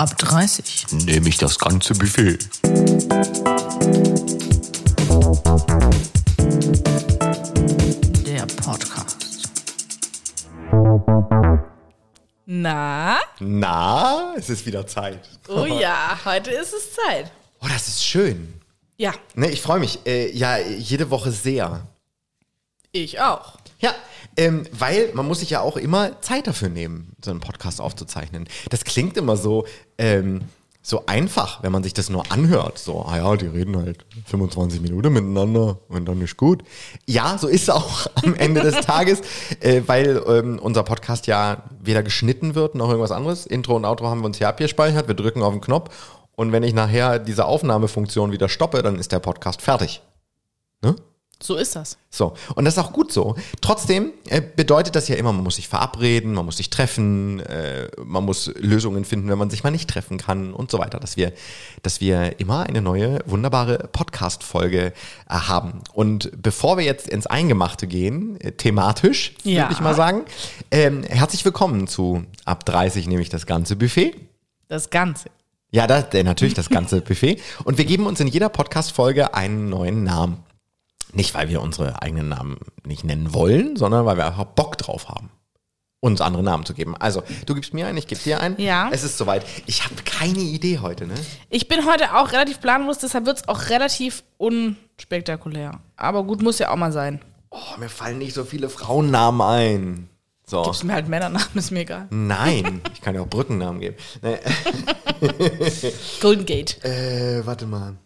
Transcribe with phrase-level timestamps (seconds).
[0.00, 0.86] Ab 30.
[1.04, 2.38] Nehme ich das ganze Buffet.
[8.24, 9.50] Der Podcast.
[12.46, 13.18] Na?
[13.40, 15.20] Na, es ist wieder Zeit.
[15.48, 17.30] Oh ja, heute ist es Zeit.
[17.60, 18.58] Oh, das ist schön.
[18.96, 19.98] Ja, Ne, ich freue mich.
[20.06, 21.86] Äh, ja, jede Woche sehr.
[22.90, 23.58] ich auch.
[23.80, 23.94] Ja,
[24.36, 28.48] ähm, weil man muss sich ja auch immer Zeit dafür nehmen, so einen Podcast aufzuzeichnen.
[28.70, 29.66] Das klingt immer so,
[29.98, 30.42] ähm,
[30.82, 32.78] so einfach, wenn man sich das nur anhört.
[32.78, 36.62] So, ah ja, die reden halt 25 Minuten miteinander und dann ist gut.
[37.06, 39.20] Ja, so ist es auch am Ende des Tages,
[39.60, 43.46] äh, weil ähm, unser Podcast ja weder geschnitten wird noch irgendwas anderes.
[43.46, 45.06] Intro und Outro haben wir uns hier abgespeichert.
[45.06, 45.90] Wir drücken auf den Knopf
[46.34, 50.00] und wenn ich nachher diese Aufnahmefunktion wieder stoppe, dann ist der Podcast fertig.
[50.82, 50.96] Ne?
[51.42, 51.96] So ist das.
[52.10, 53.34] So, und das ist auch gut so.
[53.62, 57.88] Trotzdem äh, bedeutet das ja immer, man muss sich verabreden, man muss sich treffen, äh,
[58.04, 61.16] man muss Lösungen finden, wenn man sich mal nicht treffen kann und so weiter, dass
[61.16, 61.32] wir,
[61.82, 64.92] dass wir immer eine neue, wunderbare Podcast-Folge äh,
[65.28, 65.80] haben.
[65.94, 69.62] Und bevor wir jetzt ins Eingemachte gehen, thematisch, Ja.
[69.62, 70.24] würde ich mal sagen,
[70.70, 74.14] ähm, herzlich willkommen zu Ab 30, nämlich das ganze Buffet.
[74.68, 75.30] Das Ganze.
[75.70, 77.40] Ja, das, natürlich das ganze Buffet.
[77.64, 80.44] Und wir geben uns in jeder Podcast-Folge einen neuen Namen.
[81.12, 85.08] Nicht, weil wir unsere eigenen Namen nicht nennen wollen, sondern weil wir einfach Bock drauf
[85.08, 85.30] haben,
[86.00, 86.96] uns andere Namen zu geben.
[86.96, 88.60] Also, du gibst mir einen, ich gebe dir einen.
[88.60, 88.88] Ja.
[88.92, 89.44] Es ist soweit.
[89.66, 91.14] Ich habe keine Idee heute, ne?
[91.48, 95.80] Ich bin heute auch relativ planlos, deshalb wird es auch relativ unspektakulär.
[95.96, 97.20] Aber gut, muss ja auch mal sein.
[97.50, 100.08] Oh, mir fallen nicht so viele Frauennamen ein.
[100.46, 100.62] So.
[100.62, 102.08] Gibst mir halt Männernamen, ist mir egal.
[102.10, 103.96] Nein, ich kann ja auch Brückennamen geben.
[104.22, 104.38] Nee,
[106.20, 106.84] Golden Gate.
[106.84, 107.96] äh, warte mal.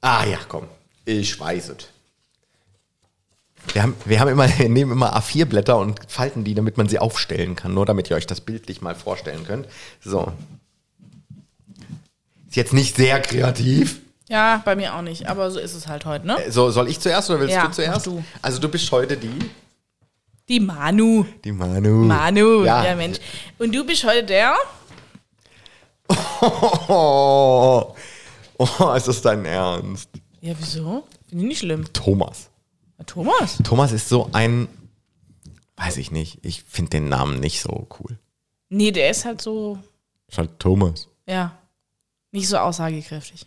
[0.00, 0.64] Ah ja, komm.
[1.04, 1.88] Ich weiß es.
[3.72, 6.98] Wir haben, wir haben immer, wir nehmen immer A4-Blätter und falten die, damit man sie
[6.98, 7.74] aufstellen kann.
[7.74, 9.66] Nur damit ihr euch das bildlich mal vorstellen könnt.
[10.02, 10.32] So.
[12.48, 14.00] Ist jetzt nicht sehr kreativ.
[14.28, 16.38] Ja, bei mir auch nicht, aber so ist es halt heute, ne?
[16.48, 18.06] So, soll ich zuerst oder willst Ja, du zuerst?
[18.06, 18.24] du.
[18.40, 19.38] Also du bist heute die.
[20.48, 21.24] Die Manu.
[21.44, 22.04] Die Manu.
[22.04, 22.84] Manu, Ja.
[22.84, 22.94] ja.
[22.96, 23.18] Mensch.
[23.58, 24.56] Und du bist heute der?
[26.40, 27.94] Oh,
[28.58, 30.08] oh, ist das dein Ernst?
[30.44, 31.04] Ja, wieso?
[31.28, 31.90] Finde ich nicht schlimm.
[31.94, 32.50] Thomas.
[32.98, 33.58] Na, Thomas?
[33.64, 34.68] Thomas ist so ein,
[35.76, 38.18] weiß ich nicht, ich finde den Namen nicht so cool.
[38.68, 39.78] Nee, der ist halt so,
[40.28, 41.08] Ist halt Thomas.
[41.26, 41.56] ja,
[42.30, 43.46] nicht so aussagekräftig.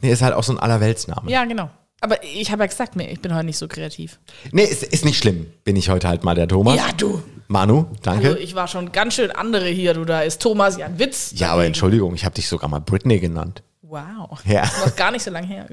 [0.00, 1.28] Nee, ist halt auch so ein Allerweltsname.
[1.28, 1.70] Ja, genau.
[2.00, 4.20] Aber ich habe ja gesagt, mir, ich bin heute nicht so kreativ.
[4.52, 5.52] Nee, ist, ist nicht schlimm.
[5.64, 6.76] Bin ich heute halt mal der Thomas.
[6.76, 7.20] Ja, du.
[7.48, 8.28] Manu, danke.
[8.28, 10.04] Also ich war schon ganz schön andere hier, du.
[10.04, 11.32] Da ist Thomas ja ein Witz.
[11.34, 13.64] ja, aber Entschuldigung, ich habe dich sogar mal Britney genannt.
[13.88, 14.38] Wow.
[14.44, 14.64] Ja.
[14.84, 15.66] Noch gar nicht so lange her.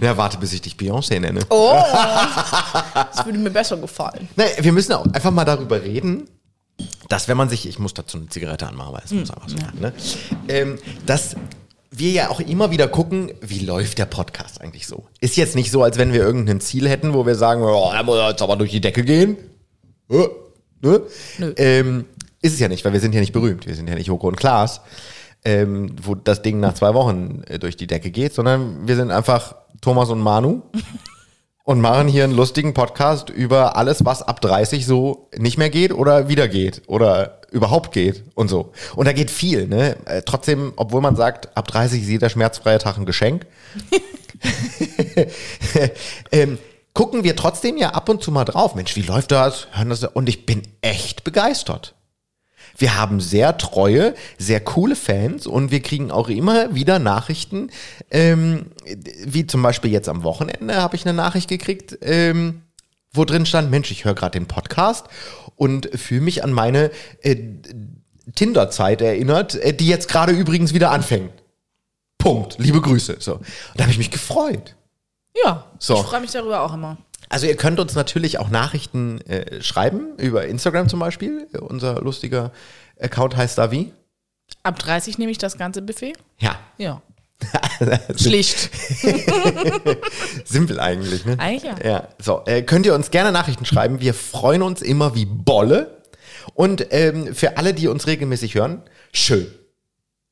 [0.00, 1.40] Ja, warte, bis ich dich Beyoncé nenne.
[1.50, 1.74] Oh.
[2.94, 4.28] Das würde mir besser gefallen.
[4.36, 6.28] Nee, wir müssen auch einfach mal darüber reden,
[7.08, 9.56] dass wenn man sich, ich muss dazu eine Zigarette anmachen, weil es muss einfach so
[9.56, 9.92] sein, ne?
[10.48, 11.36] ähm, dass
[11.90, 15.06] wir ja auch immer wieder gucken, wie läuft der Podcast eigentlich so.
[15.20, 18.02] Ist jetzt nicht so, als wenn wir irgendein Ziel hätten, wo wir sagen, oh, er
[18.02, 19.36] muss jetzt aber durch die Decke gehen.
[20.10, 20.28] Äh,
[20.80, 21.02] ne?
[21.38, 21.54] Nö.
[21.56, 22.04] Ähm,
[22.42, 23.66] ist es ja nicht, weil wir sind ja nicht berühmt.
[23.66, 24.80] Wir sind ja nicht Joko und Klaas,
[25.46, 29.12] ähm, wo das Ding nach zwei Wochen äh, durch die Decke geht, sondern wir sind
[29.12, 30.62] einfach Thomas und Manu
[31.64, 35.92] und machen hier einen lustigen Podcast über alles, was ab 30 so nicht mehr geht
[35.92, 38.72] oder wieder geht oder überhaupt geht und so.
[38.96, 39.96] Und da geht viel, ne?
[40.06, 43.46] Äh, trotzdem, obwohl man sagt, ab 30 ist jeder schmerzfreie Tag ein Geschenk,
[46.32, 46.58] ähm,
[46.92, 48.74] gucken wir trotzdem ja ab und zu mal drauf.
[48.74, 49.68] Mensch, wie läuft das?
[49.70, 50.02] Hören das?
[50.02, 51.95] Und ich bin echt begeistert.
[52.76, 57.70] Wir haben sehr treue, sehr coole Fans und wir kriegen auch immer wieder Nachrichten,
[58.10, 58.66] ähm,
[59.24, 62.62] wie zum Beispiel jetzt am Wochenende habe ich eine Nachricht gekriegt, ähm,
[63.12, 65.06] wo drin stand, Mensch, ich höre gerade den Podcast
[65.56, 66.90] und fühle mich an meine
[67.22, 67.36] äh,
[68.34, 71.32] Tinder-Zeit erinnert, äh, die jetzt gerade übrigens wieder anfängt.
[72.18, 72.56] Punkt.
[72.58, 73.16] Liebe Grüße.
[73.20, 73.36] So.
[73.36, 73.44] Und
[73.76, 74.74] da habe ich mich gefreut.
[75.44, 75.94] Ja, So.
[75.94, 76.96] ich freue mich darüber auch immer.
[77.28, 81.48] Also ihr könnt uns natürlich auch Nachrichten äh, schreiben, über Instagram zum Beispiel.
[81.60, 82.52] Unser lustiger
[83.00, 83.92] Account heißt da wie?
[84.62, 86.14] Ab 30 nehme ich das ganze Buffet.
[86.38, 86.58] Ja.
[86.78, 87.02] Ja.
[88.16, 88.70] Schlicht.
[90.44, 91.38] Simpel eigentlich, ne?
[91.38, 91.86] Eigentlich ja.
[91.86, 92.42] Ja, so.
[92.46, 94.00] Äh, könnt ihr uns gerne Nachrichten schreiben.
[94.00, 96.02] Wir freuen uns immer wie Bolle.
[96.54, 98.82] Und ähm, für alle, die uns regelmäßig hören,
[99.12, 99.46] schön.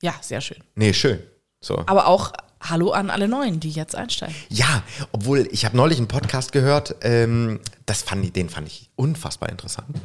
[0.01, 0.59] Ja, sehr schön.
[0.75, 1.21] Nee, schön.
[1.61, 1.83] So.
[1.87, 2.33] Aber auch
[2.67, 4.35] Hallo an alle Neuen, die jetzt einsteigen.
[4.49, 4.83] Ja,
[5.13, 9.51] obwohl ich habe neulich einen Podcast gehört, ähm, das fand ich, den fand ich unfassbar
[9.51, 10.01] interessant.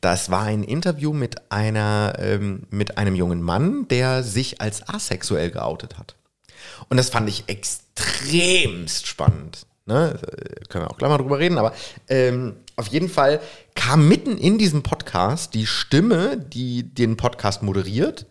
[0.00, 5.52] Das war ein Interview mit einer, ähm, mit einem jungen Mann, der sich als asexuell
[5.52, 6.16] geoutet hat.
[6.88, 9.66] Und das fand ich extremst spannend.
[9.86, 10.18] Ne?
[10.20, 11.74] Äh, Können wir auch gleich mal drüber reden, aber
[12.08, 13.40] ähm, auf jeden Fall
[13.76, 18.26] kam mitten in diesem Podcast die Stimme, die den Podcast moderiert,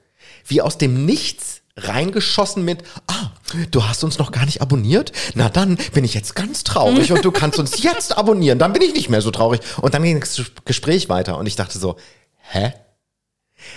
[0.45, 3.31] Wie aus dem Nichts reingeschossen mit, ah,
[3.71, 5.11] du hast uns noch gar nicht abonniert?
[5.35, 8.81] Na dann bin ich jetzt ganz traurig und du kannst uns jetzt abonnieren, dann bin
[8.81, 9.61] ich nicht mehr so traurig.
[9.81, 11.97] Und dann ging das Gespräch weiter und ich dachte so,
[12.41, 12.73] hä?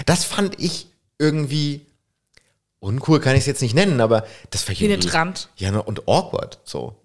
[0.07, 0.87] Das fand ich
[1.19, 1.87] irgendwie
[2.81, 5.49] uncool, kann ich es jetzt nicht nennen, aber das war Penetrant.
[5.57, 6.97] Ja, ne, und awkward, so.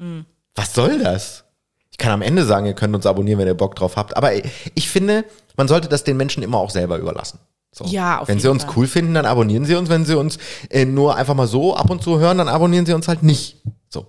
[0.55, 1.43] Was soll das?
[1.91, 4.31] Ich kann am Ende sagen, ihr könnt uns abonnieren, wenn ihr Bock drauf habt, aber
[4.33, 7.39] ich finde, man sollte das den Menschen immer auch selber überlassen.
[7.77, 7.85] So.
[7.85, 8.73] Ja, auf Wenn sie jeden uns Fall.
[8.75, 9.89] cool finden, dann abonnieren sie uns.
[9.89, 10.39] Wenn sie uns
[10.69, 13.57] äh, nur einfach mal so ab und zu hören, dann abonnieren sie uns halt nicht.
[13.89, 14.07] So.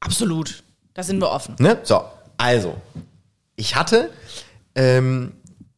[0.00, 0.62] Absolut.
[0.92, 1.56] Da sind wir offen.
[1.58, 1.78] Ne?
[1.82, 2.02] So,
[2.36, 2.76] also,
[3.56, 4.10] ich hatte
[4.74, 5.32] ähm,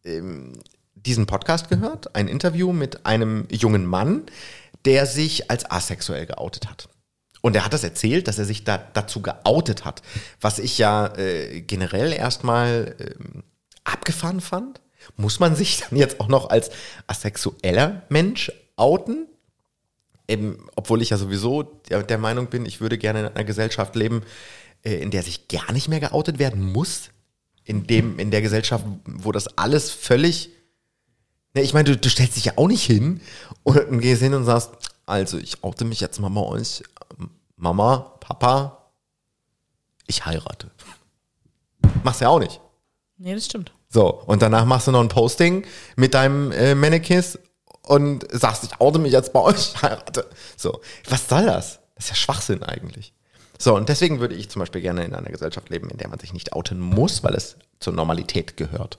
[0.04, 0.54] ähm,
[0.94, 4.22] diesen Podcast gehört, ein Interview mit einem jungen Mann,
[4.84, 6.88] der sich als asexuell geoutet hat.
[7.40, 10.02] Und er hat das erzählt, dass er sich da dazu geoutet hat,
[10.40, 13.44] was ich ja äh, generell erstmal ähm,
[13.84, 14.80] abgefahren fand.
[15.16, 16.70] Muss man sich dann jetzt auch noch als
[17.06, 19.26] asexueller Mensch outen?
[20.28, 23.96] Ähm, obwohl ich ja sowieso der, der Meinung bin, ich würde gerne in einer Gesellschaft
[23.96, 24.22] leben,
[24.84, 27.10] äh, in der sich gar nicht mehr geoutet werden muss.
[27.64, 30.50] In, dem, in der Gesellschaft, wo das alles völlig.
[31.52, 33.20] Ne, ich meine, du, du stellst dich ja auch nicht hin
[33.62, 34.70] und gehst hin und sagst,
[35.04, 36.82] also ich oute mich jetzt mal bei euch.
[37.56, 38.90] Mama, Papa,
[40.06, 40.70] ich heirate.
[42.04, 42.60] Machst ja auch nicht.
[43.18, 43.72] Nee, das stimmt.
[43.88, 45.64] So, und danach machst du noch ein Posting
[45.96, 47.38] mit deinem äh, Mannequins
[47.82, 50.26] und sagst, ich oute mich jetzt bei euch, heirate.
[50.56, 51.80] So, was soll das?
[51.94, 53.12] Das ist ja Schwachsinn eigentlich.
[53.58, 56.20] So, und deswegen würde ich zum Beispiel gerne in einer Gesellschaft leben, in der man
[56.20, 58.98] sich nicht outen muss, weil es zur Normalität gehört.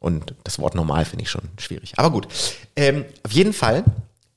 [0.00, 1.94] Und das Wort normal finde ich schon schwierig.
[1.96, 2.26] Aber gut,
[2.76, 3.84] ähm, auf jeden Fall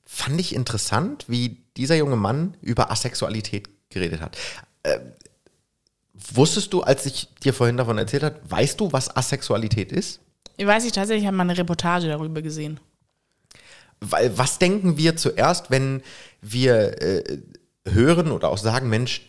[0.04, 4.36] fand ich interessant, wie dieser junge Mann über Asexualität geredet hat.
[6.32, 10.20] Wusstest du, als ich dir vorhin davon erzählt habe, weißt du, was Asexualität ist?
[10.56, 12.80] Ich weiß nicht, tatsächlich habe mal eine Reportage darüber gesehen.
[14.00, 16.02] Weil was denken wir zuerst, wenn
[16.40, 17.38] wir äh,
[17.86, 19.22] hören oder auch sagen, Mensch,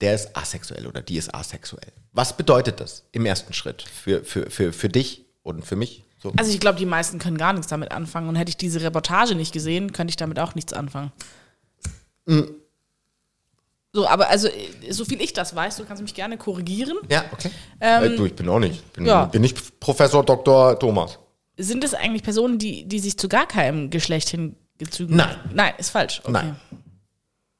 [0.00, 1.92] der ist asexuell oder die ist asexuell?
[2.12, 6.04] Was bedeutet das im ersten Schritt für, für, für, für dich und für mich?
[6.18, 6.32] So.
[6.36, 8.28] Also ich glaube, die meisten können gar nichts damit anfangen.
[8.28, 11.12] Und hätte ich diese Reportage nicht gesehen, könnte ich damit auch nichts anfangen.
[13.94, 16.96] So, aber also, äh, so viel ich das weiß, du kannst mich gerne korrigieren.
[17.10, 17.50] Ja, okay.
[17.78, 18.90] äh, du, ich bin auch nicht.
[18.94, 19.26] Bin, ja.
[19.26, 20.78] bin nicht Professor Dr.
[20.78, 21.18] Thomas.
[21.58, 25.36] Sind es eigentlich Personen, die, die sich zu gar keinem Geschlecht hingezogen Nein.
[25.52, 26.20] Nein, ist falsch.
[26.22, 26.32] Okay.
[26.32, 26.56] Nein.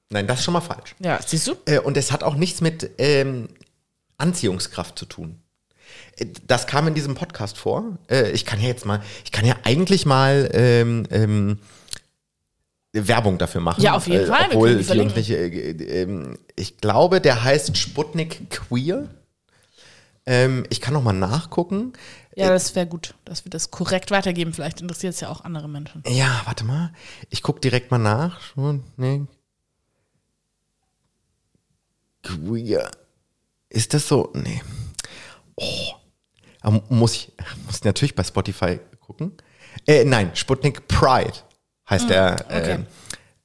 [0.08, 0.94] Nein, das ist schon mal falsch.
[1.00, 1.54] Ja, siehst du?
[1.66, 3.48] Äh, und es hat auch nichts mit ähm,
[4.16, 5.38] Anziehungskraft zu tun.
[6.46, 7.98] Das kam in diesem Podcast vor.
[8.10, 11.58] Äh, ich kann ja jetzt mal, ich kann ja eigentlich mal ähm, ähm,
[12.92, 13.82] Werbung dafür machen.
[13.82, 15.16] Ja, auf jeden äh, Fall, wir Obwohl können uns verlinken.
[15.16, 19.08] nicht, äh, äh, ähm, ich glaube, der heißt Sputnik Queer.
[20.24, 21.94] Ähm, ich kann noch mal nachgucken.
[22.36, 24.52] Ja, das wäre gut, dass wir das korrekt weitergeben.
[24.52, 26.02] Vielleicht interessiert es ja auch andere Menschen.
[26.06, 26.92] Ja, warte mal.
[27.30, 28.40] Ich gucke direkt mal nach.
[28.40, 29.28] Sputnik
[32.22, 32.90] Queer.
[33.68, 34.30] Ist das so?
[34.34, 34.62] Nee.
[35.56, 35.92] Oh.
[36.60, 37.32] Aber Muss ich,
[37.66, 39.32] muss ich natürlich bei Spotify gucken.
[39.86, 41.32] Äh, nein, Sputnik Pride
[41.88, 42.78] heißt der okay.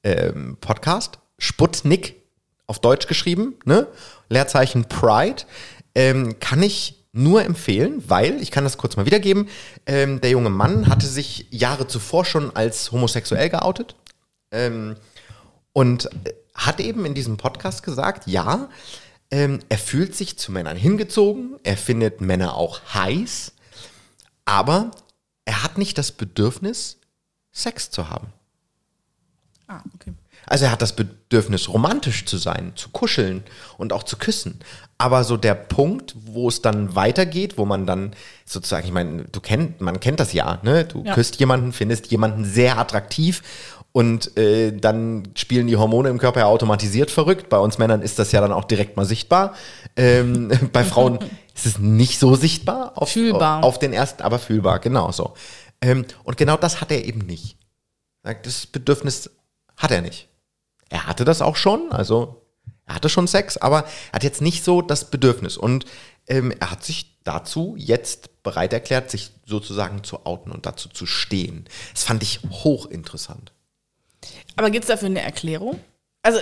[0.02, 1.18] ähm, Podcast.
[1.38, 2.16] Sputnik
[2.66, 3.86] auf Deutsch geschrieben, ne?
[4.28, 5.44] Leerzeichen Pride.
[5.94, 9.48] Ähm, kann ich nur empfehlen, weil, ich kann das kurz mal wiedergeben,
[9.86, 13.96] ähm, der junge Mann hatte sich Jahre zuvor schon als homosexuell geoutet.
[14.50, 14.96] Ähm,
[15.72, 18.68] und äh, hat eben in diesem Podcast gesagt, ja,
[19.30, 23.52] ähm, er fühlt sich zu Männern hingezogen, er findet Männer auch heiß,
[24.44, 24.90] aber
[25.44, 26.98] er hat nicht das Bedürfnis,
[27.58, 28.28] Sex zu haben.
[29.66, 30.12] Ah, okay.
[30.46, 33.42] Also er hat das Bedürfnis, romantisch zu sein, zu kuscheln
[33.76, 34.60] und auch zu küssen.
[34.96, 38.12] Aber so der Punkt, wo es dann weitergeht, wo man dann
[38.46, 40.84] sozusagen, ich meine, du kennt, man kennt das ja, ne?
[40.84, 41.12] Du Ja.
[41.14, 43.42] küsst jemanden, findest jemanden sehr attraktiv
[43.92, 47.48] und äh, dann spielen die Hormone im Körper ja automatisiert verrückt.
[47.50, 49.54] Bei uns Männern ist das ja dann auch direkt mal sichtbar.
[49.96, 51.18] Ähm, bei Frauen
[51.54, 53.64] ist es nicht so sichtbar auf, Fühlbar.
[53.64, 55.34] auf den ersten, aber fühlbar, genau so.
[55.80, 57.56] Ähm, und genau das hat er eben nicht.
[58.22, 59.30] Das Bedürfnis
[59.76, 60.28] hat er nicht.
[60.88, 62.42] Er hatte das auch schon, also
[62.86, 65.56] er hatte schon Sex, aber er hat jetzt nicht so das Bedürfnis.
[65.56, 65.84] Und
[66.26, 71.06] ähm, er hat sich dazu jetzt bereit erklärt, sich sozusagen zu outen und dazu zu
[71.06, 71.66] stehen.
[71.92, 73.52] Das fand ich hochinteressant.
[74.56, 75.78] Aber gibt es dafür eine Erklärung?
[76.22, 76.40] Also,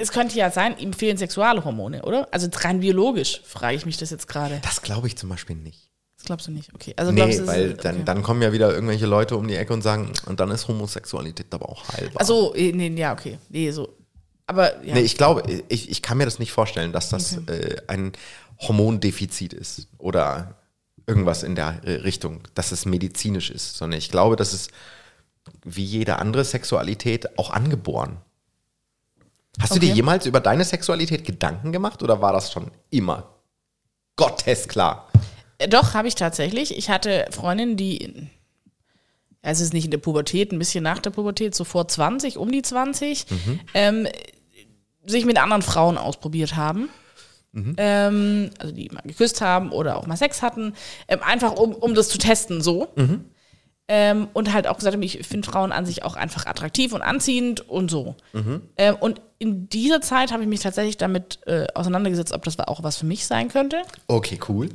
[0.00, 2.28] es könnte ja sein, ihm fehlen Sexualhormone, oder?
[2.32, 4.60] Also rein biologisch frage ich mich das jetzt gerade.
[4.62, 5.90] Das glaube ich zum Beispiel nicht.
[6.26, 6.74] Glaubst du nicht?
[6.74, 6.92] Okay.
[6.96, 7.80] Also Nee, du, weil okay.
[7.82, 10.68] dann, dann kommen ja wieder irgendwelche Leute um die Ecke und sagen, und dann ist
[10.68, 12.20] Homosexualität aber auch heilbar.
[12.20, 13.38] Also, nee, ja, okay.
[13.48, 13.96] Nee, so.
[14.46, 14.94] Aber ja.
[14.94, 18.12] Nee, ich glaube, ich, ich kann mir das nicht vorstellen, dass das äh, ein
[18.60, 20.56] Hormondefizit ist oder
[21.06, 24.68] irgendwas in der äh, Richtung, dass es medizinisch ist, sondern ich glaube, dass es
[25.64, 28.18] wie jede andere Sexualität auch angeboren.
[29.60, 29.86] Hast du Okay.
[29.86, 33.30] dir jemals über deine Sexualität Gedanken gemacht oder war das schon immer
[34.16, 35.05] gottesklar?
[35.58, 36.76] Äh, Doch, habe ich tatsächlich.
[36.76, 38.28] Ich hatte Freundinnen, die,
[39.44, 42.36] ja, es ist nicht in der Pubertät, ein bisschen nach der Pubertät, so vor 20,
[42.38, 43.26] um die 20,
[43.74, 44.08] ähm,
[45.06, 46.88] sich mit anderen Frauen ausprobiert haben.
[47.78, 50.74] Ähm, also die mal geküsst haben oder auch mal Sex hatten,
[51.08, 52.88] ähm, einfach um, um das zu testen, so.
[53.88, 57.00] Ähm, und halt auch gesagt haben, ich finde Frauen an sich auch einfach attraktiv und
[57.02, 58.16] anziehend und so.
[58.76, 62.82] Ähm, und in dieser Zeit habe ich mich tatsächlich damit äh, auseinandergesetzt, ob das auch
[62.82, 63.80] was für mich sein könnte.
[64.08, 64.68] Okay, cool.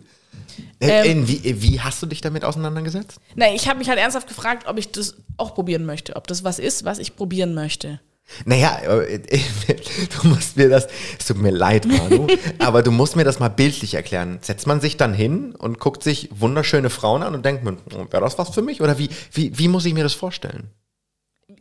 [0.80, 3.20] Äh, Ähm, wie, wie hast du dich damit auseinandergesetzt?
[3.36, 6.44] Na, ich habe mich halt ernsthaft gefragt, ob ich das auch probieren möchte, ob das
[6.44, 8.00] was ist, was ich probieren möchte.
[8.46, 9.20] Naja, äh,
[10.22, 10.88] du musst mir das,
[11.20, 12.28] es tut mir leid, Manu,
[12.60, 14.40] aber du musst mir das mal bildlich erklären.
[14.42, 18.24] Setzt man sich dann hin und guckt sich wunderschöne Frauen an und denkt man, wäre
[18.24, 18.82] das was für mich?
[18.82, 20.70] Oder wie, wie, wie muss ich mir das vorstellen?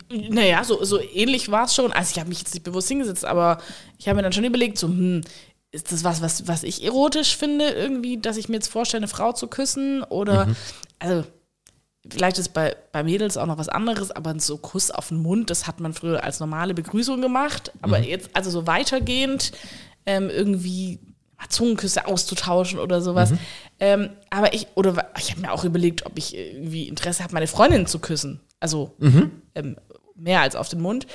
[0.08, 1.92] Naja, so, so ähnlich war es schon.
[1.92, 3.58] Also ich habe mich jetzt nicht bewusst hingesetzt, aber
[3.98, 5.22] ich habe mir dann schon überlegt, so, hm,
[5.72, 9.08] ist das was, was, was ich erotisch finde, irgendwie, dass ich mir jetzt vorstelle, eine
[9.08, 10.02] Frau zu küssen?
[10.02, 10.48] Oder,
[10.98, 11.24] also,
[12.08, 15.50] vielleicht ist bei, bei Mädels auch noch was anderes, aber so Kuss auf den Mund,
[15.50, 17.72] das hat man früher als normale Begrüßung gemacht.
[17.82, 19.52] Aber jetzt, also so weitergehend,
[20.06, 20.98] ähm, irgendwie
[21.48, 23.30] Zungenküsse auszutauschen oder sowas.
[23.78, 27.46] Ähm, aber ich, oder ich habe mir auch überlegt, ob ich irgendwie Interesse habe, meine
[27.46, 28.40] Freundin zu küssen.
[28.60, 28.94] Also
[29.54, 29.76] ähm,
[30.16, 31.06] mehr als auf den Mund.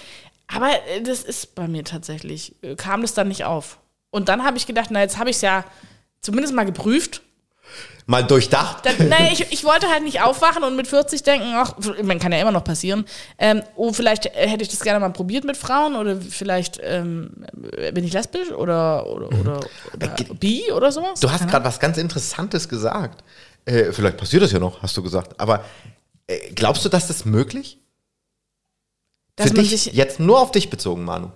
[0.47, 3.79] Aber äh, das ist bei mir tatsächlich, äh, kam das dann nicht auf.
[4.15, 5.65] Und dann habe ich gedacht, na, jetzt habe ich es ja
[6.21, 7.21] zumindest mal geprüft.
[8.05, 8.85] Mal durchdacht?
[8.85, 12.31] Dann, naja, ich, ich wollte halt nicht aufwachen und mit 40 denken, ach, man kann
[12.31, 13.03] ja immer noch passieren.
[13.37, 17.45] Ähm, oh, vielleicht äh, hätte ich das gerne mal probiert mit Frauen oder vielleicht ähm,
[17.93, 19.59] bin ich lesbisch oder, oder, oder,
[19.93, 20.07] oder
[20.39, 21.19] bi oder sowas.
[21.19, 23.21] Du hast gerade was ganz Interessantes gesagt.
[23.65, 25.37] Äh, vielleicht passiert das ja noch, hast du gesagt.
[25.39, 25.65] Aber
[26.27, 27.79] äh, glaubst du, dass das möglich?
[29.35, 31.31] Dass Für dich sich- jetzt nur auf dich bezogen, Manu.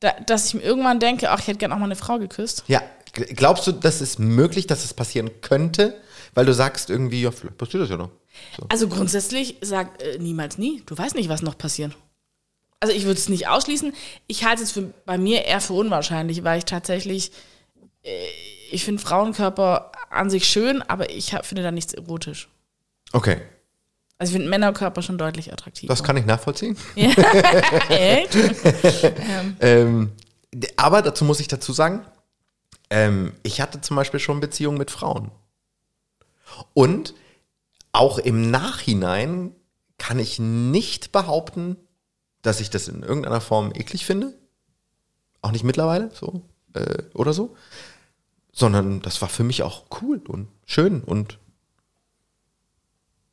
[0.00, 2.64] Da, dass ich mir irgendwann denke, ach, ich hätte gerne auch mal eine Frau geküsst.
[2.66, 6.00] Ja, glaubst du, dass es möglich, dass es passieren könnte?
[6.34, 8.10] Weil du sagst irgendwie, ja, vielleicht passiert das ja noch.
[8.56, 8.66] So.
[8.68, 10.82] Also grundsätzlich sag äh, niemals nie.
[10.84, 11.96] Du weißt nicht, was noch passiert.
[12.80, 13.94] Also ich würde es nicht ausschließen.
[14.26, 17.32] Ich halte es für, bei mir eher für unwahrscheinlich, weil ich tatsächlich,
[18.02, 18.10] äh,
[18.70, 22.48] ich finde Frauenkörper an sich schön, aber ich hab, finde da nichts erotisch.
[23.12, 23.40] Okay,
[24.18, 25.92] Also ich finde Männerkörper schon deutlich attraktiver.
[25.92, 26.76] das kann ich nachvollziehen.
[27.88, 28.36] Echt?
[29.60, 30.12] Ähm,
[30.76, 32.06] aber dazu muss ich dazu sagen,
[32.88, 35.30] ähm, ich hatte zum Beispiel schon Beziehungen mit Frauen.
[36.72, 37.14] Und
[37.92, 39.54] auch im Nachhinein
[39.98, 41.76] kann ich nicht behaupten,
[42.42, 44.34] dass ich das in irgendeiner Form eklig finde.
[45.42, 46.42] Auch nicht mittlerweile so
[46.74, 47.56] äh, oder so.
[48.52, 51.38] Sondern das war für mich auch cool und schön und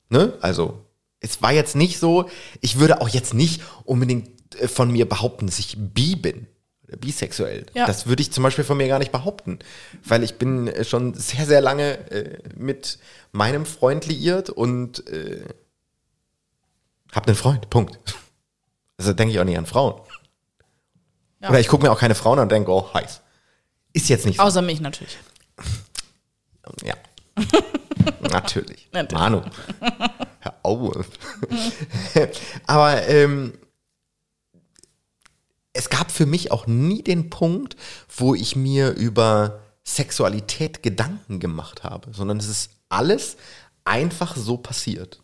[0.09, 0.33] ne?
[0.41, 0.85] Also,
[1.19, 2.29] es war jetzt nicht so,
[2.61, 4.29] ich würde auch jetzt nicht unbedingt
[4.59, 6.47] äh, von mir behaupten, dass ich bi bin.
[6.87, 7.65] Oder bisexuell.
[7.73, 7.87] Ja.
[7.87, 9.59] Das würde ich zum Beispiel von mir gar nicht behaupten.
[10.03, 12.99] Weil ich bin äh, schon sehr, sehr lange äh, mit
[13.31, 15.45] meinem Freund liiert und äh,
[17.13, 17.69] hab einen Freund.
[17.69, 17.97] Punkt.
[18.95, 19.99] Also denke ich auch nicht an Frauen.
[21.41, 21.49] Ja.
[21.49, 23.21] Oder ich gucke mir auch keine Frauen an und denke, oh, heiß.
[23.91, 24.43] Ist jetzt nicht so.
[24.43, 25.17] Außer mich natürlich.
[26.83, 26.93] Ja.
[28.21, 28.89] Natürlich.
[28.91, 29.21] Natürlich.
[29.21, 29.41] Manu.
[30.39, 31.07] Hör auf.
[32.67, 33.53] Aber ähm,
[35.73, 37.75] es gab für mich auch nie den Punkt,
[38.15, 43.37] wo ich mir über Sexualität Gedanken gemacht habe, sondern es ist alles
[43.83, 45.21] einfach so passiert.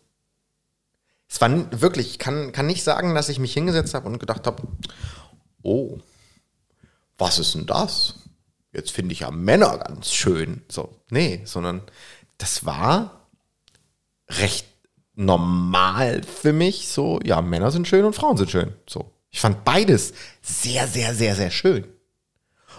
[1.28, 1.50] Es war
[1.80, 4.64] wirklich, ich kann, kann nicht sagen, dass ich mich hingesetzt habe und gedacht habe,
[5.62, 5.98] oh,
[7.16, 8.14] was ist denn das?
[8.72, 10.62] Jetzt finde ich ja Männer ganz schön.
[10.68, 11.82] So, nee, sondern
[12.38, 13.28] das war
[14.28, 14.66] recht
[15.14, 16.88] normal für mich.
[16.88, 18.72] So, ja, Männer sind schön und Frauen sind schön.
[18.88, 20.12] So, ich fand beides
[20.42, 21.86] sehr, sehr, sehr, sehr schön.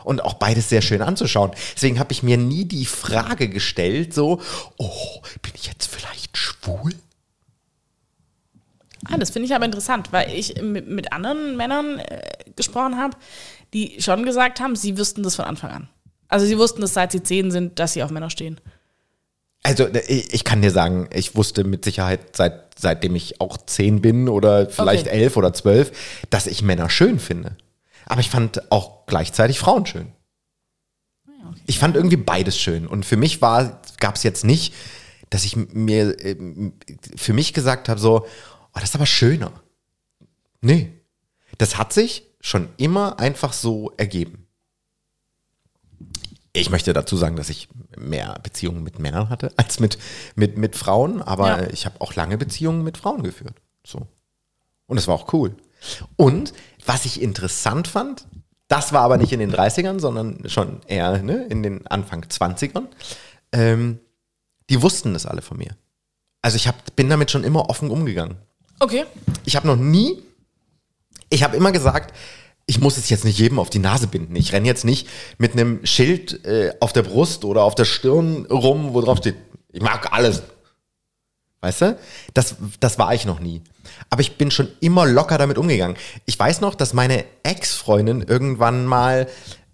[0.04, 1.52] Und auch beides sehr schön anzuschauen.
[1.76, 4.42] Deswegen habe ich mir nie die Frage gestellt, so,
[4.78, 6.94] oh, bin ich jetzt vielleicht schwul?
[9.06, 12.22] Ah, das finde ich aber interessant, weil ich mit, mit anderen Männern äh,
[12.56, 13.18] gesprochen habe,
[13.74, 15.90] die schon gesagt haben, sie wüssten das von Anfang an.
[16.28, 18.60] Also sie wussten das, seit sie zehn sind, dass sie auf Männer stehen.
[19.64, 24.02] Also äh, ich kann dir sagen, ich wusste mit Sicherheit, seit, seitdem ich auch zehn
[24.02, 25.18] bin oder vielleicht Okay.
[25.22, 25.92] elf oder zwölf,
[26.30, 27.58] dass ich Männer schön finde.
[28.06, 30.12] Aber ich fand auch gleichzeitig Frauen schön.
[31.66, 32.88] Ich fand irgendwie beides schön.
[32.88, 34.74] Und für mich war, gab es jetzt nicht,
[35.30, 36.74] dass ich mir ähm,
[37.16, 39.52] für mich gesagt habe, so, oh, das ist aber schöner.
[40.62, 40.92] Nee.
[41.58, 44.48] Das hat sich schon immer einfach so ergeben.
[46.54, 49.98] Ich möchte dazu sagen, dass ich mehr Beziehungen mit Männern hatte als mit,
[50.36, 51.70] mit, mit Frauen, aber Ja.
[51.70, 53.56] ich habe auch lange Beziehungen mit Frauen geführt.
[53.86, 54.08] So.
[54.88, 55.56] Und es war auch cool.
[56.18, 56.54] Und
[56.86, 58.28] was ich interessant fand,
[58.68, 62.88] das war aber nicht in den 30ern, sondern schon eher ne, in den Anfang 20ern.
[63.54, 64.00] Ähm,
[64.70, 65.76] die wussten das alle von mir.
[66.42, 68.36] Also ich hab, bin damit schon immer offen umgegangen.
[68.80, 69.06] Okay.
[69.46, 70.22] Ich habe noch nie,
[71.32, 72.14] ich habe immer gesagt,
[72.68, 74.36] ich muss es jetzt nicht jedem auf die Nase binden.
[74.36, 75.08] Ich renne jetzt nicht
[75.40, 79.36] mit einem Schild äh, auf der Brust oder auf der Stirn rum, wo drauf steht,
[79.72, 80.44] ich mag alles.
[81.62, 82.00] Weißt du?
[82.34, 83.62] Das, das war ich noch nie.
[84.10, 85.98] Aber ich bin schon immer locker damit umgegangen.
[86.26, 89.28] Ich weiß noch, dass meine Ex-Freundin irgendwann mal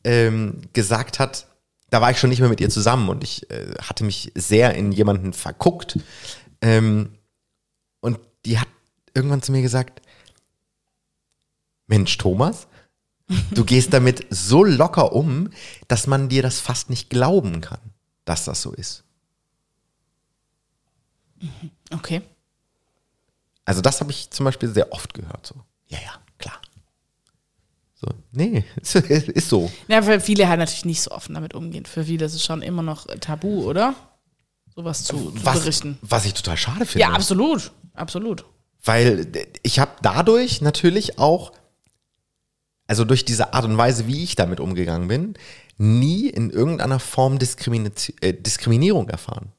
[0.04, 1.48] ähm, gesagt hat,
[1.90, 4.74] da war ich schon nicht mehr mit ihr zusammen und ich äh, hatte mich sehr
[4.74, 5.98] in jemanden verguckt.
[6.62, 7.10] Ähm,
[8.02, 8.68] und die hat
[9.14, 10.02] irgendwann zu mir gesagt,
[11.88, 12.68] Mensch, Thomas,
[13.52, 15.50] du gehst damit so locker um,
[15.88, 17.80] dass man dir das fast nicht glauben kann,
[18.26, 19.04] dass das so ist.
[21.94, 22.22] Okay.
[23.66, 25.46] Also das habe ich zum Beispiel sehr oft gehört.
[25.46, 25.56] So,
[25.88, 26.60] ja, ja, klar.
[27.96, 29.72] So, nee, ist, ist so.
[29.88, 31.86] Ja, weil viele halt natürlich nicht so offen damit umgehen.
[31.86, 33.94] Für viele ist es schon immer noch tabu, oder?
[34.76, 35.98] Sowas zu, zu Was, berichten.
[36.02, 37.00] was ich total schade finde.
[37.00, 37.72] Ja, absolut.
[37.94, 38.46] Absolut.
[38.84, 39.28] Weil
[39.64, 41.52] ich habe dadurch natürlich auch,
[42.88, 45.34] also durch diese Art und Weise, wie ich damit umgegangen bin,
[45.78, 49.52] nie in irgendeiner Form Diskrimina- äh, Diskriminierung erfahren.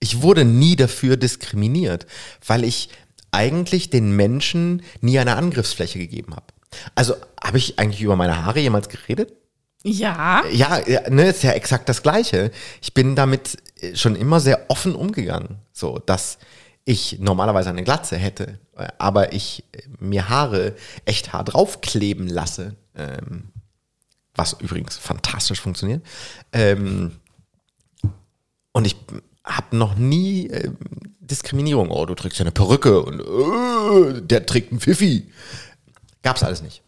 [0.00, 2.06] Ich wurde nie dafür diskriminiert,
[2.46, 2.90] weil ich
[3.30, 6.46] eigentlich den Menschen nie eine Angriffsfläche gegeben habe.
[6.94, 9.32] Also habe ich eigentlich über meine Haare jemals geredet?
[9.82, 10.42] Ja.
[10.50, 12.50] Ja, ja, ne, ist ja exakt das Gleiche.
[12.80, 15.58] Ich bin damit äh, schon immer sehr offen umgegangen.
[15.72, 16.38] So, dass
[16.84, 20.74] ich normalerweise eine Glatze hätte, äh, aber ich äh, mir Haare
[21.04, 22.76] echt Haar draufkleben lasse.
[22.94, 23.50] Ähm,
[24.36, 26.04] was übrigens fantastisch funktioniert.
[26.52, 27.12] Ähm,
[28.72, 28.96] und ich
[29.44, 30.76] habe noch nie ähm,
[31.20, 31.90] Diskriminierung.
[31.90, 35.30] Oh, du trägst ja eine Perücke und äh, der trägt einen Pfiffi.
[36.22, 36.82] Gab's alles nicht.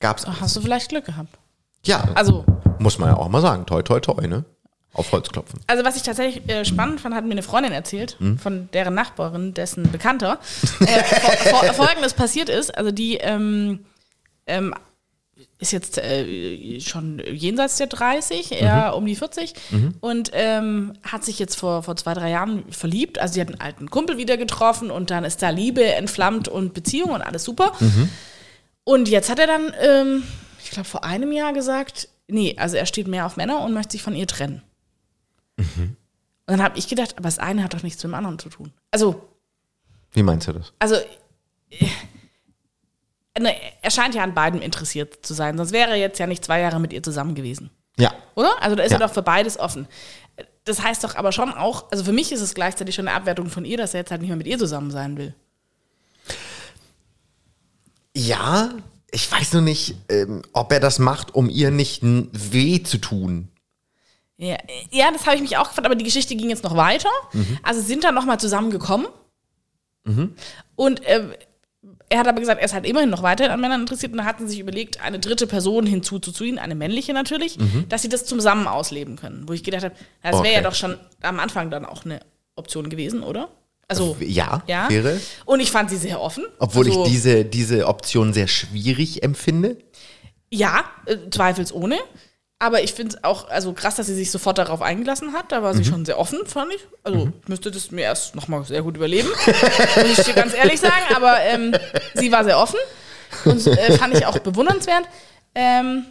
[0.00, 0.40] Gab's alles.
[0.40, 1.38] Hast du vielleicht Glück gehabt?
[1.86, 2.44] Ja, Also,
[2.78, 3.66] muss man ja auch mal sagen.
[3.66, 4.44] Toi, toi, toi, ne?
[4.94, 5.60] Auf Holz klopfen.
[5.66, 8.38] also was ich tatsächlich äh, spannend fand, hat mir eine Freundin erzählt, Hm?
[8.38, 10.38] von deren Nachbarin, dessen Bekannter,
[10.80, 12.76] äh, fol- fol- folgendes passiert ist.
[12.78, 13.84] Also die ähm,
[14.46, 14.74] ähm,
[15.58, 18.94] ist jetzt äh, schon jenseits der 30, eher Mhm.
[18.98, 19.54] um die 40
[20.00, 23.18] und ähm, hat sich jetzt vor, vor zwei, drei Jahren verliebt.
[23.18, 26.72] Also sie hat einen alten Kumpel wieder getroffen und dann ist da Liebe entflammt und
[26.72, 27.72] Beziehung und alles super.
[27.80, 28.08] Mhm.
[28.84, 30.22] Und jetzt hat er dann, ähm,
[30.62, 33.92] ich glaube, vor einem Jahr gesagt, nee, also er steht mehr auf Männer und möchte
[33.92, 34.62] sich von ihr trennen.
[35.56, 35.96] Mhm.
[36.46, 38.48] Und dann habe ich gedacht, aber das eine hat doch nichts mit dem anderen zu
[38.50, 38.72] tun.
[38.90, 39.22] Also,
[40.12, 40.72] Wie meinst du das?
[40.78, 40.96] also
[41.70, 41.86] äh,
[43.40, 46.44] ne, er scheint ja an beidem interessiert zu sein, sonst wäre er jetzt ja nicht
[46.44, 47.70] zwei Jahre mit ihr zusammen gewesen.
[47.98, 48.12] Ja.
[48.34, 48.60] Oder?
[48.62, 48.98] Also da ist Ja.
[48.98, 49.86] er doch für beides offen.
[50.64, 53.48] Das heißt doch aber schon auch, also für mich ist es gleichzeitig schon eine Abwertung
[53.50, 55.34] von ihr, dass er jetzt halt nicht mehr mit ihr zusammen sein will.
[58.16, 58.70] Ja,
[59.10, 63.48] ich weiß nur nicht, ähm, ob er das macht, um ihr nicht weh zu tun.
[64.36, 64.56] Ja,
[64.90, 67.08] ja das habe ich mich auch gefragt, aber die Geschichte ging jetzt noch weiter.
[67.62, 69.06] Also sie sind dann nochmal zusammengekommen.
[70.76, 71.28] Und äh,
[72.08, 74.26] er hat aber gesagt, er ist halt immerhin noch weiterhin an Männern interessiert und dann
[74.26, 78.66] hatten sie sich überlegt, eine dritte Person hinzuzuziehen, eine männliche natürlich, dass sie das zusammen
[78.66, 79.48] ausleben können.
[79.48, 80.54] Wo ich gedacht habe, das wäre Okay.
[80.54, 82.20] ja doch schon am Anfang dann auch eine
[82.56, 83.48] Option gewesen, oder?
[83.88, 84.88] Also, Ja, ja.
[84.88, 85.20] wäre.
[85.44, 86.44] Und ich fand sie sehr offen.
[86.58, 89.76] Obwohl also, ich diese, diese Option sehr schwierig empfinde.
[90.50, 91.98] Ja, äh, zweifelsohne.
[92.60, 95.52] Aber ich finde es auch also krass, dass sie sich sofort darauf eingelassen hat.
[95.52, 95.78] Da war Mhm.
[95.78, 96.86] sie schon sehr offen, fand ich.
[97.02, 99.28] Also ich müsste das mir erst nochmal sehr gut überleben,
[99.96, 101.14] muss ich dir ganz ehrlich sagen.
[101.14, 101.74] Aber ähm,
[102.14, 102.78] sie war sehr offen
[103.44, 105.04] und äh, fand ich auch bewundernswert.
[105.54, 106.04] Ähm,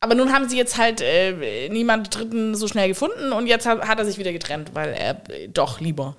[0.00, 3.86] aber nun haben sie jetzt halt äh, niemand Dritten so schnell gefunden und jetzt hat,
[3.86, 6.16] hat er sich wieder getrennt, weil er äh, doch lieber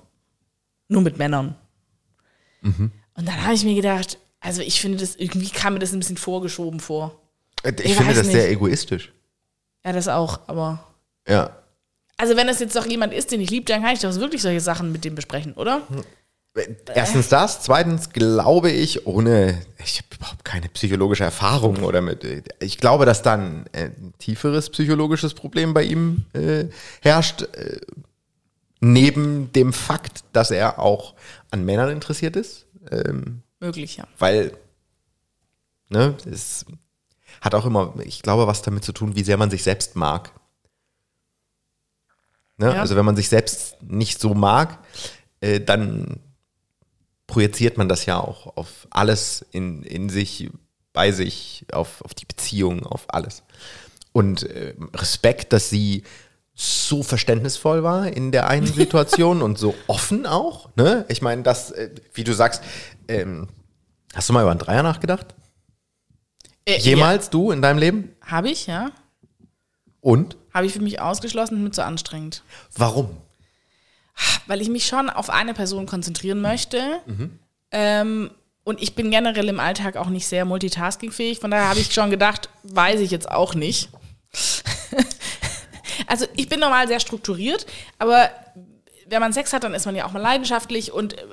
[0.88, 1.56] nur mit Männern.
[2.62, 2.90] Mhm.
[3.14, 5.98] Und dann habe ich mir gedacht, also ich finde das, irgendwie kam mir das ein
[5.98, 7.20] bisschen vorgeschoben vor.
[7.62, 8.34] Äh, Ich, Ich finde das nicht.
[8.36, 9.12] sehr egoistisch.
[9.84, 10.84] Ja, das auch, aber.
[11.28, 11.56] Ja.
[12.16, 14.42] Also, wenn es jetzt doch jemand ist, den ich liebe, dann kann ich doch wirklich
[14.42, 15.82] solche Sachen mit dem besprechen, oder?
[16.94, 22.26] Erstens das, zweitens glaube ich, ohne, ich habe überhaupt keine psychologische Erfahrung oder mit,
[22.60, 26.66] ich glaube, dass dann ein tieferes psychologisches Problem bei ihm äh,
[27.00, 27.80] herrscht, äh,
[28.80, 31.14] neben dem Fakt, dass er auch
[31.50, 34.06] an Männern interessiert ist, ähm, Möglich, ja.
[34.18, 34.52] weil,
[35.88, 36.66] ne, es
[37.40, 40.32] hat auch immer, ich glaube, was damit zu tun, wie sehr man sich selbst mag.
[42.56, 42.74] Ne?
[42.74, 42.80] Ja.
[42.80, 44.78] Also wenn man sich selbst nicht so mag,
[45.40, 46.20] äh, dann
[47.26, 50.50] projiziert man das ja auch auf alles in, in sich,
[50.92, 53.42] bei sich, auf, auf die Beziehung, auf alles.
[54.12, 56.04] Und äh, Respekt, dass sie
[56.54, 60.68] so verständnisvoll war in der einen Situation und so offen auch.
[60.76, 61.04] Ne?
[61.08, 62.62] Ich meine, das, äh, wie du sagst,
[63.08, 63.48] ähm,
[64.14, 65.34] hast du mal über einen Dreier nachgedacht?
[66.64, 68.14] Äh, Jemals du in deinem Leben?
[68.22, 68.90] Ja, Habe ich, ja.
[70.00, 70.36] Und?
[70.52, 72.42] Habe ich für mich ausgeschlossen, mit so anstrengend.
[72.76, 73.16] Warum?
[74.46, 77.00] Weil ich mich schon auf eine Person konzentrieren möchte.
[77.70, 78.30] Ähm,
[78.64, 81.40] und ich bin generell im Alltag auch nicht sehr multitaskingfähig.
[81.40, 83.88] Von daher habe ich schon gedacht, weiß ich jetzt auch nicht.
[86.06, 87.66] also ich bin normal sehr strukturiert,
[87.98, 88.30] aber
[89.08, 91.24] wenn man Sex hat, dann ist man ja auch mal leidenschaftlich und äh,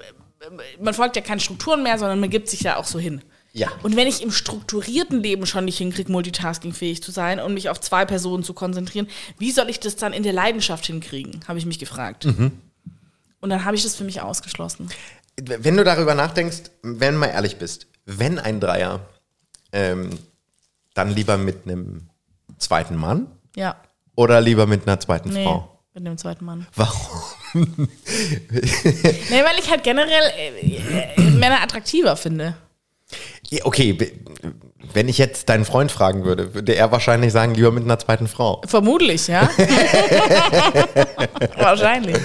[0.80, 3.22] man folgt ja keinen Strukturen mehr, sondern man gibt sich ja auch so hin.
[3.52, 3.70] Ja.
[3.82, 7.82] Und wenn ich im strukturierten Leben schon nicht hinkriege, multitaskingfähig zu sein und mich auf
[7.82, 9.08] zwei Personen zu konzentrieren,
[9.38, 12.26] wie soll ich das dann in der Leidenschaft hinkriegen, habe ich mich gefragt.
[12.26, 14.90] Und dann habe ich das für mich ausgeschlossen.
[15.42, 19.08] Wenn du darüber nachdenkst, wenn du mal ehrlich bist, wenn ein Dreier,
[19.72, 20.10] ähm,
[20.94, 22.10] dann lieber mit einem
[22.58, 23.78] zweiten Mann Ja,
[24.16, 25.80] oder lieber mit einer zweiten nee, Frau?
[25.94, 26.68] mit dem zweiten Mann.
[26.76, 27.22] Warum?
[27.54, 32.56] Nee, weil ich halt generell äh, äh, Männer attraktiver finde.
[33.50, 33.98] Ja, okay,
[34.94, 38.28] wenn ich jetzt deinen Freund fragen würde, würde er wahrscheinlich sagen, lieber mit einer zweiten
[38.28, 38.62] Frau.
[38.68, 39.50] Vermutlich, ja.
[41.58, 42.18] Wahrscheinlich.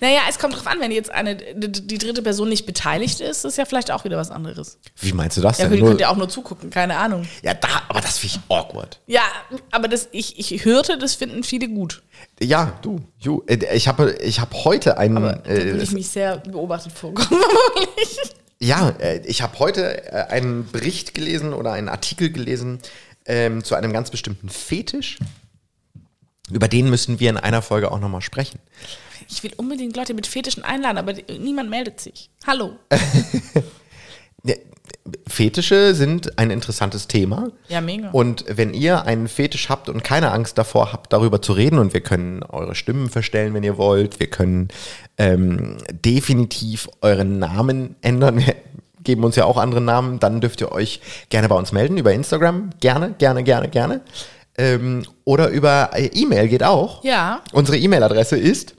[0.00, 3.58] naja, es kommt drauf an, wenn jetzt eine, die, dritte Person nicht beteiligt ist, ist
[3.58, 4.78] ja vielleicht auch wieder was anderes.
[5.00, 5.72] Wie meinst du das Ja, denn?
[5.72, 7.26] gut, die könnt ja auch nur zugucken, keine Ahnung.
[7.42, 9.00] ja, da, aber das finde ich awkward.
[9.06, 9.22] Ja,
[9.70, 12.02] aber das, ich, ich hörte, das finden viele gut.
[12.42, 15.92] Ja, du, ju, äh, ich habe ich hab heute einen, Aber da würde äh, ich
[15.92, 17.28] mich sehr beobachtet vorkommen.
[18.60, 22.80] ja, äh, ich habe heute äh, einen Bericht gelesen oder einen Artikel gelesen
[23.26, 25.18] ähm, zu einem ganz bestimmten Fetisch.
[26.50, 28.58] Über den müssen wir in einer Folge auch nochmal sprechen.
[29.28, 32.30] ich will unbedingt Leute mit Fetischen einladen, aber niemand meldet sich.
[32.46, 32.76] Hallo.
[35.26, 37.48] Fetische sind ein interessantes Thema.
[37.68, 38.10] Ja, mega.
[38.10, 41.94] Und wenn ihr einen Fetisch habt und keine Angst davor habt, darüber zu reden, und
[41.94, 44.68] wir können eure Stimmen verstellen, wenn ihr wollt, wir können
[45.18, 48.38] ähm, definitiv euren Namen ändern.
[48.38, 48.54] Wir
[49.02, 52.12] geben uns ja auch andere Namen, dann dürft ihr euch gerne bei uns melden über
[52.12, 52.70] Instagram.
[52.80, 54.00] Gerne, gerne, gerne, gerne.
[54.56, 57.02] Ähm, oder über äh, E-Mail geht auch.
[57.04, 58.74] Ja, Unsere E-Mail-Adresse ist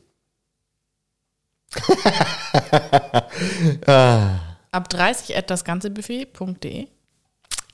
[4.76, 6.88] ab 30 at dasganzebuffet.de.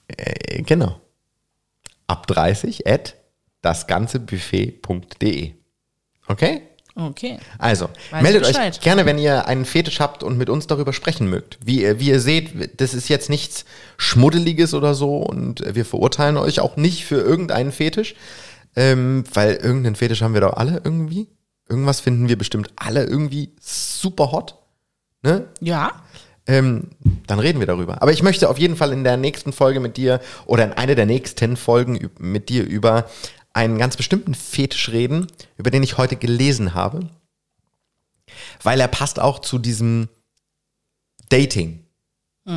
[0.07, 0.99] äh, genau.
[2.07, 3.15] Ab 30 at
[3.61, 5.53] dasganzebuffet.de.
[6.27, 6.61] Okay?
[6.93, 7.39] Okay.
[7.57, 11.29] Also, Weiß meldet euch gerne, wenn ihr einen Fetisch habt und mit uns darüber sprechen
[11.29, 11.57] mögt.
[11.65, 13.63] Wie, ihr- wie ihr seht, das ist jetzt nichts
[13.97, 18.15] Schmuddeliges oder so und wir verurteilen euch auch nicht für irgendeinen Fetisch,
[18.75, 21.29] ähm, weil irgendeinen Fetisch haben wir doch alle irgendwie.
[21.69, 24.55] Irgendwas finden wir bestimmt alle irgendwie super hot.
[25.23, 25.47] Ne?
[25.61, 26.03] Ja.
[26.47, 26.89] Ähm,
[27.27, 28.01] dann reden wir darüber.
[28.01, 30.95] Aber ich möchte auf jeden Fall in der nächsten Folge mit dir oder in einer
[30.95, 33.09] der nächsten Folgen mit dir über
[33.53, 35.27] einen ganz bestimmten Fetisch reden,
[35.57, 37.09] über den ich heute gelesen habe,
[38.63, 40.09] weil er passt auch zu diesem
[41.29, 41.85] Dating,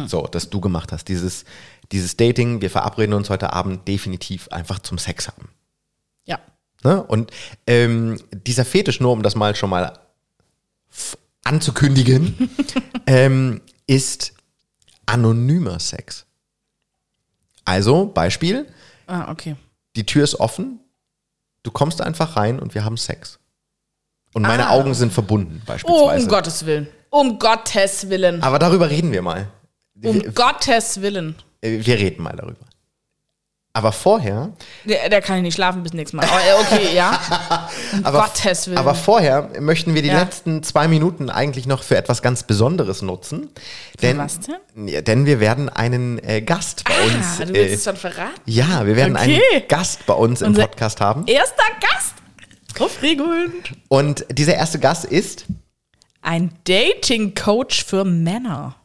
[0.06, 1.08] so, das du gemacht hast.
[1.08, 1.44] Dieses,
[1.92, 5.48] dieses Dating, wir verabreden uns heute Abend definitiv einfach zum Sex haben.
[6.24, 6.40] Ja.
[6.82, 7.02] Ne?
[7.02, 7.30] Und
[7.66, 9.98] ähm, dieser Fetisch, nur um das mal schon mal
[11.44, 12.50] anzukündigen,
[13.06, 14.32] ähm, ist
[15.06, 16.24] anonymer Sex.
[17.64, 18.66] Also, Beispiel,
[19.06, 19.56] Ah, okay.
[19.96, 20.80] die Tür ist offen,
[21.62, 23.38] du kommst einfach rein und wir haben Sex.
[24.34, 24.70] Und meine Ah.
[24.72, 26.24] Augen sind verbunden, Oh, beispielsweise.
[26.24, 26.88] um Gottes Willen.
[27.10, 28.42] Um Gottes Willen.
[28.42, 29.48] Aber darüber reden wir mal.
[30.02, 31.36] Um Wir, Gottes Willen.
[31.60, 32.66] wir reden mal darüber.
[33.76, 34.52] Aber vorher
[34.84, 36.24] Der, der kann ich nicht schlafen bis nächstes Mal.
[36.24, 37.18] Äh, okay, ja.
[38.04, 38.78] Aber, Gottes Willen.
[38.78, 40.20] aber vorher möchten wir die Ja.
[40.20, 43.50] letzten zwei Minuten eigentlich noch für etwas ganz Besonderes nutzen.
[44.00, 44.86] Denn, was denn?
[44.86, 47.40] Ja, denn wir werden einen äh, Gast bei uns.
[47.40, 48.40] ah, du willst Äh, es schon verraten?
[48.46, 49.40] ja, wir werden Okay.
[49.54, 51.26] einen Gast bei uns im Unser- Podcast haben.
[51.26, 52.14] Erster Gast.
[52.78, 53.72] Aufregend.
[53.88, 55.46] Und dieser erste Gast ist,
[56.22, 58.76] Ein Dating-Coach für Männer.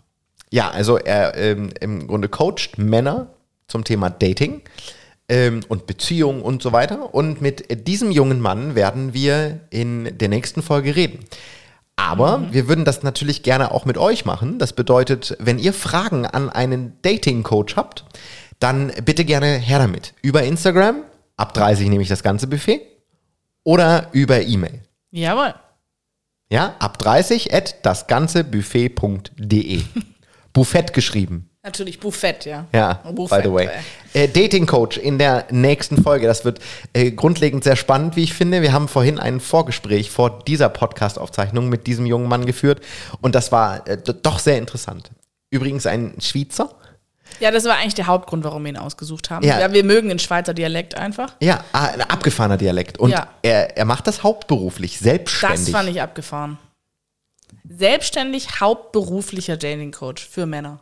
[0.50, 3.28] ja, also er ähm, im Grunde coacht Männer
[3.70, 4.62] zum Thema Dating
[5.30, 7.14] ähm, und Beziehung und so weiter.
[7.14, 11.20] Und mit diesem jungen Mann werden wir in der nächsten Folge reden.
[11.96, 14.58] Aber wir würden das natürlich gerne auch mit euch machen.
[14.58, 18.06] Das bedeutet, wenn ihr Fragen an einen Dating-Coach habt,
[18.60, 20.14] dann bitte gerne her damit.
[20.22, 21.04] Über Instagram,
[21.36, 22.82] ab 30 nehme ich das ganze Buffet,
[23.64, 24.82] oder über E-Mail.
[25.12, 25.54] Jawohl.
[26.50, 29.82] Ja, ab 30 at dasganzebuffet.de.
[30.54, 31.49] Buffett geschrieben.
[31.70, 32.66] Natürlich Buffett, ja.
[32.74, 33.70] Ja, Buffett, by the way.
[34.14, 36.26] Äh, Dating Coach in der nächsten Folge.
[36.26, 36.58] Das wird
[36.94, 38.64] äh, grundlegend sehr spannend, wie ich finde.
[38.64, 42.82] Wir haben vorhin ein Vorgespräch vor dieser Podcast-Aufzeichnung mit diesem jungen Mann geführt
[43.22, 45.12] und das war äh, doch sehr interessant.
[45.52, 46.74] Übrigens ein Schweizer.
[47.40, 49.46] Ja, das war eigentlich der Hauptgrund, warum wir ihn ausgesucht haben.
[49.46, 49.60] Ja.
[49.60, 51.36] Ja, wir mögen den Schweizer Dialekt einfach.
[51.40, 52.98] Ja, ah, ein abgefahrener Dialekt.
[52.98, 53.28] Und Ja.
[53.44, 55.70] er, er macht das hauptberuflich, Das selbstständig.
[55.72, 56.58] fand ich abgefahren.
[57.70, 60.80] Selbstständig hauptberuflicher Dating Coach für Männer.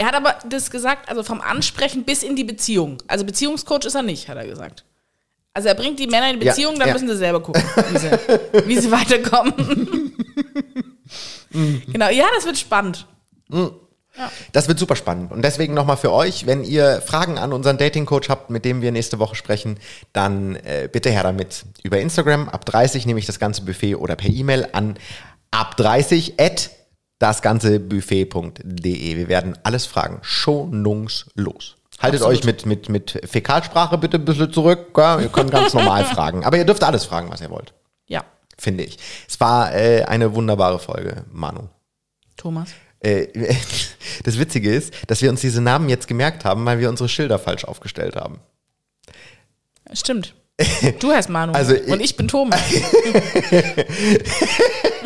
[0.00, 3.02] Er hat aber das gesagt, also vom Ansprechen bis in die Beziehung.
[3.06, 4.86] Also Beziehungscoach ist er nicht, hat er gesagt.
[5.52, 6.94] Also er bringt die Männer in die Ja, Beziehung, dann ja.
[6.94, 8.10] müssen sie selber gucken, wie sie,
[8.66, 10.14] wie sie weiterkommen.
[11.92, 13.06] genau, ja, das wird spannend.
[14.54, 15.32] Das wird super spannend.
[15.32, 18.92] Und deswegen nochmal für euch, wenn ihr Fragen an unseren Dating-Coach habt, mit dem wir
[18.92, 19.78] nächste Woche sprechen,
[20.14, 21.66] dann äh, bitte her damit.
[21.82, 24.96] Über Instagram, ab 30 nehme ich das ganze Buffet oder per E-Mail an
[25.50, 26.70] ab 30 at
[27.20, 29.16] dasganzebuffet.de.
[29.16, 30.18] Wir werden alles fragen.
[30.22, 31.76] Schonungslos.
[32.00, 32.38] Haltet Absolut.
[32.38, 34.88] euch mit, mit, mit Fäkalsprache bitte ein bisschen zurück.
[34.96, 36.44] Ja, ihr könnt ganz normal fragen.
[36.44, 37.72] Aber ihr dürft alles fragen, was ihr wollt.
[38.08, 38.24] Ja,
[38.60, 38.98] Finde ich.
[39.26, 41.68] Es war äh, eine wunderbare Folge, Manu.
[42.36, 42.68] Thomas.
[43.00, 43.28] Äh,
[44.24, 47.38] das Witzige ist, dass wir uns diese Namen jetzt gemerkt haben, weil wir unsere Schilder
[47.38, 48.40] falsch aufgestellt haben.
[49.92, 50.34] Stimmt.
[50.98, 52.60] Du heißt Manu Also und ich bin Thomas.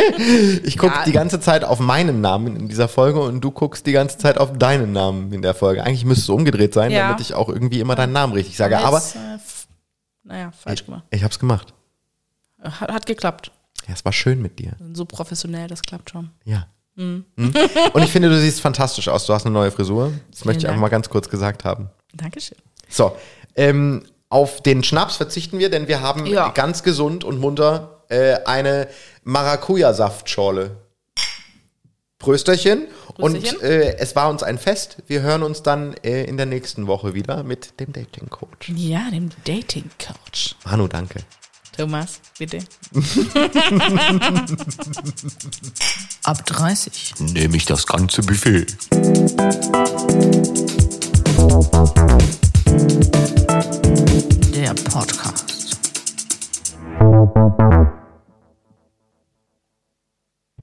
[0.64, 1.04] Ich gucke Ja.
[1.04, 4.38] die ganze Zeit auf meinen Namen in dieser Folge und du guckst die ganze Zeit
[4.38, 5.82] auf deinen Namen in der Folge.
[5.84, 7.08] Eigentlich müsste es umgedreht sein, Ja.
[7.08, 8.78] damit ich auch irgendwie immer deinen Namen richtig sage.
[8.78, 9.18] Aber Jetzt, äh,
[10.24, 11.04] naja, falsch gemacht.
[11.10, 11.74] ich habe es gemacht.
[12.62, 13.50] Hat, hat geklappt.
[13.86, 14.72] Ja, es war schön mit dir.
[14.94, 16.30] So professionell, das klappt schon.
[16.44, 16.66] Ja.
[16.96, 17.24] Mhm.
[17.92, 19.26] Und ich finde, du siehst fantastisch aus.
[19.26, 20.12] Du hast eine neue Frisur.
[20.30, 20.80] Das möchte ich einfach Dank.
[20.82, 21.90] mal ganz kurz gesagt haben.
[22.14, 22.56] Dankeschön.
[22.88, 23.16] So,
[23.56, 26.48] ähm, auf den Schnaps verzichten wir, denn wir haben Ja.
[26.50, 28.88] ganz gesund und munter äh, eine
[29.24, 30.76] Maracuja-Saftschorle.
[32.18, 32.86] Prösterchen.
[33.14, 33.56] Prösterchen.
[33.56, 34.98] Und äh, es war uns ein Fest.
[35.06, 38.70] Wir hören uns dann äh, in der nächsten Woche wieder mit dem Dating Coach.
[38.74, 40.56] Ja, dem Dating Coach.
[40.64, 41.20] Manu, danke.
[41.76, 42.58] Thomas, bitte.
[46.22, 47.14] Ab 30.
[47.18, 48.66] nehme ich das ganze Buffet.
[54.54, 55.44] Der Podcast.